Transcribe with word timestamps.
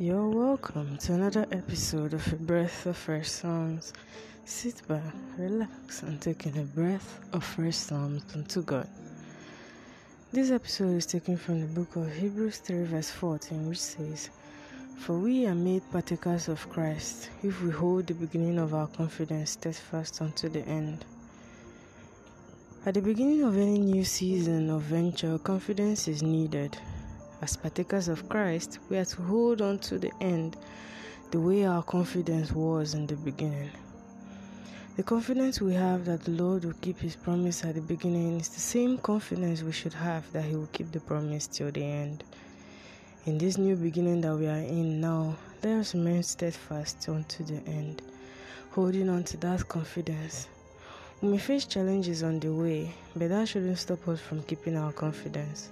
You're 0.00 0.28
welcome 0.28 0.98
to 0.98 1.14
another 1.14 1.46
episode 1.52 2.14
of 2.14 2.32
A 2.32 2.34
Breath 2.34 2.84
of 2.84 2.96
Fresh 2.96 3.28
Psalms. 3.28 3.92
Sit 4.44 4.82
back, 4.88 5.14
relax, 5.38 6.02
and 6.02 6.20
take 6.20 6.46
in 6.46 6.58
a 6.58 6.64
breath 6.64 7.20
of 7.32 7.44
fresh 7.44 7.76
Psalms 7.76 8.24
unto 8.34 8.62
God. 8.62 8.88
This 10.32 10.50
episode 10.50 10.96
is 10.96 11.06
taken 11.06 11.36
from 11.36 11.60
the 11.60 11.68
book 11.68 11.94
of 11.94 12.12
Hebrews 12.12 12.58
3, 12.58 12.86
verse 12.86 13.08
14, 13.10 13.68
which 13.68 13.78
says, 13.78 14.30
For 14.98 15.16
we 15.16 15.46
are 15.46 15.54
made 15.54 15.88
partakers 15.92 16.48
of 16.48 16.68
Christ 16.70 17.30
if 17.44 17.62
we 17.62 17.70
hold 17.70 18.08
the 18.08 18.14
beginning 18.14 18.58
of 18.58 18.74
our 18.74 18.88
confidence 18.88 19.52
steadfast 19.52 20.20
unto 20.20 20.48
the 20.48 20.66
end. 20.66 21.04
At 22.84 22.94
the 22.94 23.00
beginning 23.00 23.44
of 23.44 23.56
any 23.56 23.78
new 23.78 24.02
season 24.02 24.70
or 24.70 24.80
venture, 24.80 25.38
confidence 25.38 26.08
is 26.08 26.20
needed. 26.20 26.76
As 27.44 27.58
partakers 27.58 28.08
of 28.08 28.26
Christ, 28.30 28.78
we 28.88 28.96
are 28.96 29.04
to 29.04 29.20
hold 29.20 29.60
on 29.60 29.78
to 29.80 29.98
the 29.98 30.10
end 30.22 30.56
the 31.30 31.38
way 31.38 31.66
our 31.66 31.82
confidence 31.82 32.50
was 32.52 32.94
in 32.94 33.06
the 33.06 33.16
beginning. 33.16 33.70
The 34.96 35.02
confidence 35.02 35.60
we 35.60 35.74
have 35.74 36.06
that 36.06 36.24
the 36.24 36.30
Lord 36.30 36.64
will 36.64 36.80
keep 36.80 37.00
His 37.00 37.16
promise 37.16 37.62
at 37.62 37.74
the 37.74 37.82
beginning 37.82 38.40
is 38.40 38.48
the 38.48 38.60
same 38.60 38.96
confidence 38.96 39.62
we 39.62 39.72
should 39.72 39.92
have 39.92 40.24
that 40.32 40.46
He 40.46 40.56
will 40.56 40.70
keep 40.72 40.90
the 40.90 41.00
promise 41.00 41.46
till 41.46 41.70
the 41.70 41.84
end. 41.84 42.24
In 43.26 43.36
this 43.36 43.58
new 43.58 43.76
beginning 43.76 44.22
that 44.22 44.36
we 44.36 44.46
are 44.46 44.64
in 44.78 45.02
now, 45.02 45.36
let 45.62 45.80
us 45.80 45.94
remain 45.94 46.22
steadfast 46.22 47.06
unto 47.10 47.44
the 47.44 47.60
end, 47.68 48.00
holding 48.70 49.10
on 49.10 49.22
to 49.24 49.36
that 49.36 49.68
confidence. 49.68 50.48
We 51.20 51.28
may 51.28 51.38
face 51.38 51.66
challenges 51.66 52.22
on 52.22 52.40
the 52.40 52.54
way, 52.54 52.94
but 53.14 53.28
that 53.28 53.48
shouldn't 53.48 53.76
stop 53.76 54.08
us 54.08 54.20
from 54.20 54.42
keeping 54.44 54.78
our 54.78 54.92
confidence 54.92 55.68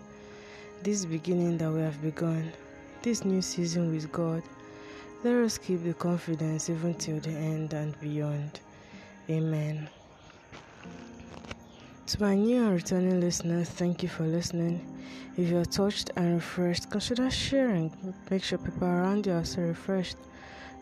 this 0.83 1.05
beginning 1.05 1.59
that 1.59 1.71
we 1.71 1.81
have 1.81 2.01
begun, 2.03 2.53
this 3.03 3.25
new 3.25 3.41
season 3.41 3.93
with 3.93 4.11
God, 4.11 4.43
let 5.23 5.35
us 5.35 5.57
keep 5.57 5.85
the 5.85 5.95
confidence 5.95 6.69
even 6.69 6.95
till 6.95 7.21
the 7.21 7.31
end 7.31 7.73
and 7.73 7.99
beyond. 8.01 8.59
Amen. 9.31 9.89
To 12.07 12.21
my 12.21 12.35
new 12.35 12.65
and 12.65 12.75
returning 12.75 13.21
listeners, 13.21 13.69
thank 13.69 14.03
you 14.03 14.09
for 14.09 14.25
listening. 14.25 14.85
If 15.37 15.49
you 15.51 15.59
are 15.59 15.65
touched 15.65 16.11
and 16.17 16.35
refreshed, 16.35 16.91
consider 16.91 17.31
sharing. 17.31 18.15
Make 18.29 18.43
sure 18.43 18.59
people 18.59 18.89
around 18.89 19.27
you 19.27 19.35
are 19.35 19.45
so 19.45 19.63
refreshed. 19.63 20.17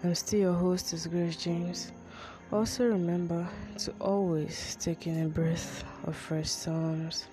I'm 0.02 0.14
still 0.14 0.40
your 0.40 0.54
host, 0.54 0.94
is 0.94 1.06
Grace 1.06 1.36
James. 1.36 1.92
Also 2.50 2.84
remember 2.84 3.46
to 3.78 3.92
always 4.00 4.76
take 4.80 5.06
in 5.06 5.24
a 5.24 5.28
breath 5.28 5.84
of 6.06 6.16
fresh 6.16 6.48
psalms. 6.48 7.26